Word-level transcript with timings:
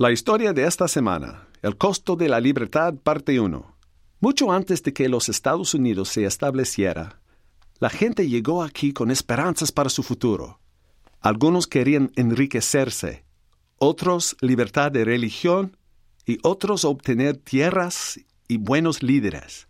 La 0.00 0.12
historia 0.12 0.52
de 0.52 0.64
esta 0.64 0.86
semana. 0.86 1.48
El 1.60 1.76
costo 1.76 2.14
de 2.14 2.28
la 2.28 2.38
libertad, 2.38 2.94
parte 2.94 3.40
1. 3.40 3.76
Mucho 4.20 4.52
antes 4.52 4.80
de 4.84 4.92
que 4.92 5.08
los 5.08 5.28
Estados 5.28 5.74
Unidos 5.74 6.10
se 6.10 6.24
estableciera, 6.24 7.20
la 7.80 7.90
gente 7.90 8.28
llegó 8.28 8.62
aquí 8.62 8.92
con 8.92 9.10
esperanzas 9.10 9.72
para 9.72 9.90
su 9.90 10.04
futuro. 10.04 10.60
Algunos 11.20 11.66
querían 11.66 12.12
enriquecerse, 12.14 13.24
otros 13.78 14.36
libertad 14.40 14.92
de 14.92 15.04
religión 15.04 15.76
y 16.24 16.38
otros 16.44 16.84
obtener 16.84 17.36
tierras 17.36 18.20
y 18.46 18.58
buenos 18.58 19.02
líderes. 19.02 19.66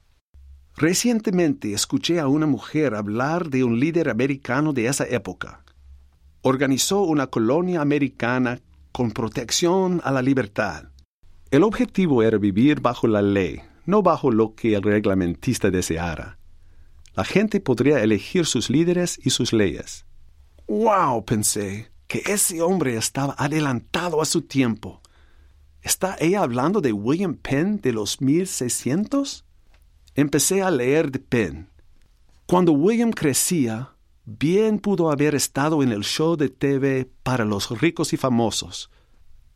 Recientemente 0.76 1.72
escuché 1.72 2.20
a 2.20 2.28
una 2.28 2.46
mujer 2.46 2.94
hablar 2.94 3.48
de 3.48 3.64
un 3.64 3.80
líder 3.80 4.10
americano 4.10 4.74
de 4.74 4.88
esa 4.88 5.06
época. 5.06 5.64
Organizó 6.42 7.00
una 7.00 7.28
colonia 7.28 7.80
americana 7.80 8.60
con 8.92 9.12
protección 9.12 10.00
a 10.04 10.10
la 10.10 10.22
libertad. 10.22 10.84
El 11.50 11.62
objetivo 11.62 12.22
era 12.22 12.38
vivir 12.38 12.80
bajo 12.80 13.06
la 13.06 13.22
ley, 13.22 13.60
no 13.86 14.02
bajo 14.02 14.30
lo 14.30 14.54
que 14.54 14.74
el 14.74 14.82
reglamentista 14.82 15.70
deseara. 15.70 16.38
La 17.14 17.24
gente 17.24 17.60
podría 17.60 18.02
elegir 18.02 18.46
sus 18.46 18.70
líderes 18.70 19.18
y 19.22 19.30
sus 19.30 19.52
leyes. 19.52 20.04
¡Wow! 20.66 21.24
pensé, 21.24 21.90
que 22.06 22.22
ese 22.26 22.62
hombre 22.62 22.96
estaba 22.96 23.34
adelantado 23.38 24.20
a 24.22 24.24
su 24.24 24.42
tiempo. 24.42 25.00
¿Está 25.82 26.16
ella 26.20 26.42
hablando 26.42 26.80
de 26.80 26.92
William 26.92 27.34
Penn 27.34 27.80
de 27.80 27.92
los 27.92 28.20
1600? 28.20 29.44
Empecé 30.14 30.62
a 30.62 30.70
leer 30.70 31.10
de 31.10 31.18
Penn. 31.18 31.68
Cuando 32.46 32.72
William 32.72 33.10
crecía, 33.10 33.94
bien 34.28 34.78
pudo 34.78 35.10
haber 35.10 35.34
estado 35.34 35.82
en 35.82 35.90
el 35.90 36.04
show 36.04 36.36
de 36.36 36.50
TV 36.50 37.08
para 37.22 37.46
los 37.46 37.70
ricos 37.80 38.12
y 38.12 38.18
famosos. 38.18 38.90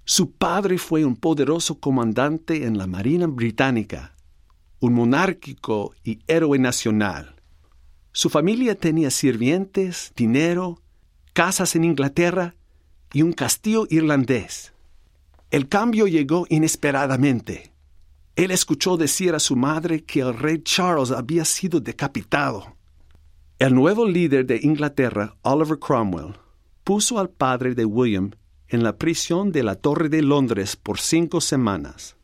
Su 0.07 0.33
padre 0.33 0.79
fue 0.79 1.05
un 1.05 1.15
poderoso 1.15 1.79
comandante 1.79 2.65
en 2.65 2.79
la 2.79 2.87
Marina 2.87 3.27
Británica, 3.27 4.17
un 4.81 4.95
monárquico 4.95 5.95
y 6.03 6.21
héroe 6.27 6.59
nacional. 6.59 7.37
Su 8.13 8.31
familia 8.31 8.75
tenía 8.75 9.11
sirvientes, 9.11 10.13
dinero, 10.17 10.81
casas 11.35 11.77
en 11.77 11.85
Inglaterra 11.85 12.55
y 13.13 13.21
un 13.21 13.35
castillo 13.35 13.87
irlandés. 13.91 14.73
El 15.51 15.69
cambio 15.69 16.07
llegó 16.07 16.47
inesperadamente. 16.49 17.75
Él 18.37 18.51
escuchó 18.51 18.97
decir 18.97 19.35
a 19.35 19.39
su 19.39 19.55
madre 19.55 20.03
que 20.03 20.21
el 20.21 20.33
rey 20.33 20.63
Charles 20.63 21.11
había 21.11 21.45
sido 21.45 21.79
decapitado. 21.79 22.75
El 23.63 23.77
nuevo 23.77 24.09
líder 24.09 24.45
de 24.45 24.59
Inglaterra, 24.61 25.37
Oliver 25.43 25.79
Cromwell, 25.79 26.35
puso 26.83 27.21
al 27.21 27.31
padre 27.31 27.77
de 27.77 27.85
William 27.85 28.33
en 28.67 28.83
la 28.83 28.97
prisión 28.97 29.53
de 29.53 29.63
la 29.63 29.77
Torre 29.77 30.09
de 30.09 30.21
Londres 30.21 30.75
por 30.75 30.99
cinco 30.99 31.41
semanas. 31.41 32.17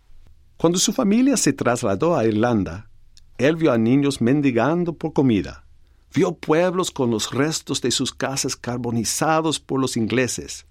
Cuando 0.57 0.81
su 0.81 0.93
familia 0.93 1.37
se 1.37 1.53
trasladó 1.53 2.17
a 2.17 2.27
Irlanda, 2.27 2.91
él 3.37 3.55
vio 3.55 3.71
a 3.71 3.79
niños 3.79 4.21
mendigando 4.21 4.95
por 4.95 5.13
comida. 5.13 5.65
Vio 6.13 6.35
pueblos 6.35 6.91
con 6.91 7.13
los 7.13 7.31
restos 7.31 7.81
de 7.83 7.93
sus 7.93 8.13
casas 8.13 8.57
carbonizados 8.57 9.61
por 9.61 9.79
los 9.79 9.97
ingleses. 9.97 10.67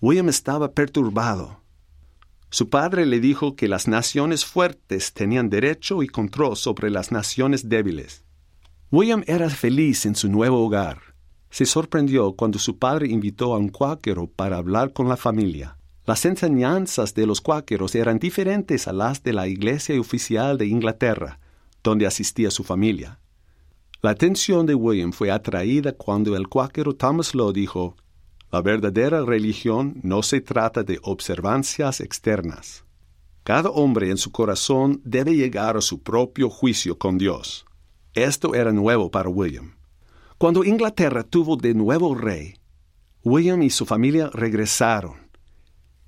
William 0.00 0.28
estaba 0.28 0.72
perturbado. 0.72 1.60
Su 2.50 2.70
padre 2.70 3.06
le 3.06 3.20
dijo 3.20 3.54
que 3.54 3.68
las 3.68 3.86
naciones 3.86 4.44
fuertes 4.44 5.12
tenían 5.12 5.48
derecho 5.48 6.02
y 6.02 6.08
control 6.08 6.56
sobre 6.56 6.90
las 6.90 7.12
naciones 7.12 7.68
débiles. 7.68 8.25
William 8.92 9.24
era 9.26 9.50
feliz 9.50 10.06
en 10.06 10.14
su 10.14 10.28
nuevo 10.28 10.64
hogar. 10.64 11.00
Se 11.50 11.66
sorprendió 11.66 12.34
cuando 12.34 12.60
su 12.60 12.78
padre 12.78 13.08
invitó 13.08 13.52
a 13.52 13.58
un 13.58 13.68
cuáquero 13.68 14.28
para 14.28 14.58
hablar 14.58 14.92
con 14.92 15.08
la 15.08 15.16
familia. 15.16 15.76
Las 16.04 16.24
enseñanzas 16.24 17.12
de 17.12 17.26
los 17.26 17.40
cuáqueros 17.40 17.96
eran 17.96 18.20
diferentes 18.20 18.86
a 18.86 18.92
las 18.92 19.24
de 19.24 19.32
la 19.32 19.48
iglesia 19.48 20.00
oficial 20.00 20.56
de 20.56 20.66
Inglaterra, 20.66 21.40
donde 21.82 22.06
asistía 22.06 22.52
su 22.52 22.62
familia. 22.62 23.18
La 24.02 24.10
atención 24.10 24.66
de 24.66 24.76
William 24.76 25.12
fue 25.12 25.32
atraída 25.32 25.92
cuando 25.92 26.36
el 26.36 26.46
cuáquero 26.46 26.94
Thomas 26.94 27.34
Law 27.34 27.52
dijo, 27.52 27.96
La 28.52 28.62
verdadera 28.62 29.24
religión 29.24 29.98
no 30.04 30.22
se 30.22 30.40
trata 30.40 30.84
de 30.84 31.00
observancias 31.02 32.00
externas. 32.00 32.84
Cada 33.42 33.68
hombre 33.70 34.10
en 34.10 34.16
su 34.16 34.30
corazón 34.30 35.00
debe 35.04 35.34
llegar 35.34 35.76
a 35.76 35.80
su 35.80 36.04
propio 36.04 36.50
juicio 36.50 36.98
con 36.98 37.18
Dios. 37.18 37.66
Esto 38.16 38.54
era 38.54 38.72
nuevo 38.72 39.10
para 39.10 39.28
William. 39.28 39.74
Cuando 40.38 40.64
Inglaterra 40.64 41.22
tuvo 41.22 41.58
de 41.58 41.74
nuevo 41.74 42.14
rey, 42.14 42.54
William 43.22 43.62
y 43.62 43.68
su 43.68 43.84
familia 43.84 44.30
regresaron. 44.32 45.28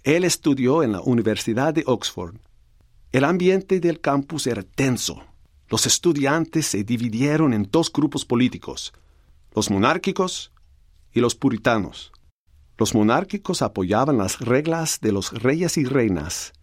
Él 0.04 0.24
estudió 0.24 0.82
en 0.82 0.92
la 0.92 1.02
Universidad 1.02 1.74
de 1.74 1.82
Oxford. 1.86 2.36
El 3.12 3.24
ambiente 3.24 3.78
del 3.78 4.00
campus 4.00 4.46
era 4.46 4.62
tenso. 4.62 5.22
Los 5.68 5.84
estudiantes 5.84 6.66
se 6.66 6.82
dividieron 6.82 7.52
en 7.52 7.68
dos 7.70 7.92
grupos 7.92 8.24
políticos, 8.24 8.94
los 9.54 9.70
monárquicos 9.70 10.50
y 11.12 11.20
los 11.20 11.34
puritanos. 11.34 12.10
Los 12.78 12.94
monárquicos 12.94 13.60
apoyaban 13.60 14.16
las 14.16 14.40
reglas 14.40 15.00
de 15.02 15.12
los 15.12 15.30
reyes 15.42 15.76
y 15.76 15.84
reinas 15.84 16.54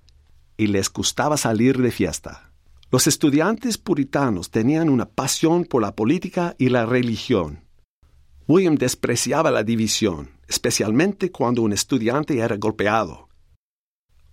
y 0.57 0.67
les 0.67 0.91
gustaba 0.91 1.37
salir 1.37 1.79
de 1.79 1.91
fiesta. 1.91 2.44
Los 2.91 3.07
estudiantes 3.07 3.77
puritanos 3.77 4.51
tenían 4.51 4.89
una 4.89 5.05
pasión 5.09 5.65
por 5.65 5.81
la 5.81 5.95
política 5.95 6.55
y 6.57 6.69
la 6.69 6.85
religión. 6.85 7.63
William 8.47 8.75
despreciaba 8.75 9.49
la 9.49 9.63
división, 9.63 10.29
especialmente 10.47 11.31
cuando 11.31 11.63
un 11.63 11.73
estudiante 11.73 12.37
era 12.37 12.57
golpeado. 12.57 13.27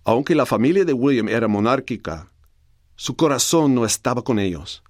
Aunque 0.05 0.35
la 0.35 0.45
familia 0.45 0.85
de 0.85 0.93
William 0.93 1.29
era 1.29 1.47
monárquica, 1.47 2.31
su 2.95 3.15
corazón 3.15 3.73
no 3.73 3.85
estaba 3.85 4.23
con 4.23 4.37
ellos. 4.37 4.83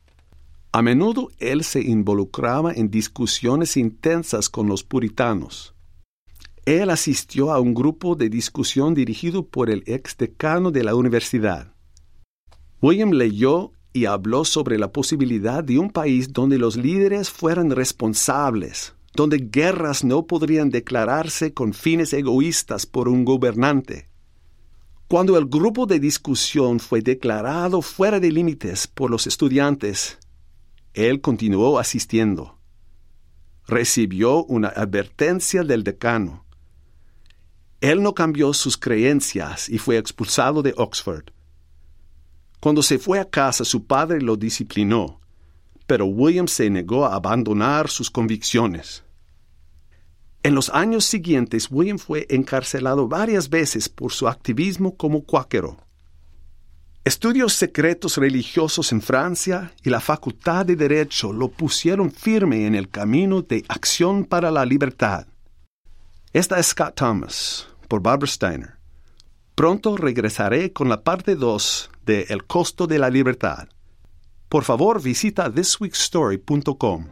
A 0.73 0.81
menudo 0.81 1.29
él 1.39 1.63
se 1.63 1.81
involucraba 1.81 2.73
en 2.73 2.89
discusiones 2.89 3.77
intensas 3.77 4.49
con 4.49 4.67
los 4.67 4.83
puritanos. 4.83 5.73
Él 6.65 6.89
asistió 6.89 7.51
a 7.51 7.59
un 7.59 7.73
grupo 7.73 8.15
de 8.15 8.29
discusión 8.29 8.93
dirigido 8.93 9.45
por 9.45 9.69
el 9.69 9.83
ex 9.85 10.17
decano 10.17 10.71
de 10.71 10.83
la 10.83 10.95
universidad. 10.95 11.72
William 12.83 13.11
leyó 13.11 13.71
y 13.93 14.07
habló 14.07 14.43
sobre 14.43 14.77
la 14.77 14.91
posibilidad 14.91 15.63
de 15.63 15.79
un 15.79 15.89
país 15.89 16.33
donde 16.33 16.57
los 16.57 16.75
líderes 16.75 17.29
fueran 17.29 17.71
responsables, 17.71 18.93
donde 19.15 19.37
guerras 19.37 20.03
no 20.03 20.27
podrían 20.27 20.69
declararse 20.69 21.53
con 21.53 21.73
fines 21.73 22.11
egoístas 22.11 22.85
por 22.85 23.07
un 23.07 23.23
gobernante. 23.23 24.09
Cuando 25.07 25.37
el 25.37 25.45
grupo 25.45 25.85
de 25.85 25.97
discusión 26.01 26.81
fue 26.81 27.01
declarado 27.01 27.81
fuera 27.81 28.19
de 28.19 28.33
límites 28.33 28.85
por 28.85 29.09
los 29.09 29.27
estudiantes, 29.27 30.19
él 30.93 31.21
continuó 31.21 31.79
asistiendo. 31.79 32.59
Recibió 33.65 34.43
una 34.43 34.67
advertencia 34.67 35.63
del 35.63 35.85
decano. 35.85 36.43
Él 37.79 38.03
no 38.03 38.13
cambió 38.13 38.51
sus 38.51 38.77
creencias 38.77 39.69
y 39.69 39.77
fue 39.77 39.97
expulsado 39.97 40.61
de 40.61 40.73
Oxford. 40.75 41.29
Cuando 42.63 42.81
se 42.81 42.97
fue 42.97 43.19
a 43.19 43.25
casa 43.25 43.65
su 43.65 43.87
padre 43.87 44.21
lo 44.21 44.37
disciplinó, 44.37 45.19
pero 45.85 46.05
William 46.05 46.47
se 46.47 46.69
negó 46.69 47.05
a 47.05 47.15
abandonar 47.15 47.89
sus 47.89 48.09
convicciones. 48.09 49.03
En 50.43 50.55
los 50.55 50.69
años 50.69 51.03
siguientes, 51.03 51.67
William 51.69 51.97
fue 51.97 52.25
encarcelado 52.29 53.09
varias 53.09 53.49
veces 53.49 53.89
por 53.89 54.13
su 54.13 54.29
activismo 54.29 54.95
como 54.95 55.23
cuáquero. 55.23 55.75
Estudios 57.03 57.51
secretos 57.51 58.15
religiosos 58.15 58.93
en 58.93 59.01
Francia 59.01 59.73
y 59.83 59.89
la 59.89 59.99
Facultad 59.99 60.65
de 60.65 60.77
Derecho 60.77 61.33
lo 61.33 61.49
pusieron 61.49 62.13
firme 62.13 62.65
en 62.65 62.75
el 62.75 62.87
camino 62.87 63.41
de 63.41 63.65
acción 63.67 64.23
para 64.23 64.49
la 64.51 64.65
libertad. 64.65 65.27
Esta 66.31 66.57
es 66.59 66.67
Scott 66.67 66.95
Thomas, 66.95 67.67
por 67.89 68.01
Barbara 68.01 68.31
Steiner. 68.31 68.82
Pronto 69.55 69.97
regresaré 69.97 70.73
con 70.73 70.89
la 70.89 71.03
parte 71.03 71.35
2 71.35 71.91
de 72.05 72.25
El 72.29 72.45
costo 72.45 72.87
de 72.87 72.97
la 72.97 73.11
libertad. 73.11 73.67
Por 74.49 74.63
favor, 74.63 74.99
visita 74.99 75.51
thisweekstory.com. 75.53 77.05